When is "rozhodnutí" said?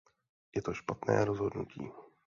1.29-1.85